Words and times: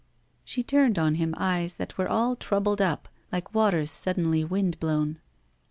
She 0.43 0.63
turned 0.63 0.97
on 0.97 1.13
him 1.13 1.35
eyes 1.37 1.75
that 1.75 1.95
were 1.95 2.07
all 2.09 2.35
troubled 2.35 2.81
up, 2.81 3.07
like 3.31 3.53
waters 3.53 3.91
suddenly 3.91 4.43
wind 4.43 4.79
blown. 4.79 5.19